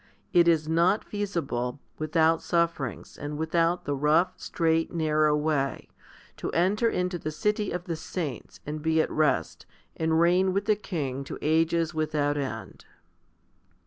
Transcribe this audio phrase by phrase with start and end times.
[0.33, 5.89] It is not feasible, without sufferings, and without the rough, straight, narrow way,
[6.37, 10.65] to enter into the city of the saints, and be at rest, and reign with
[10.65, 12.85] the King to ages without end.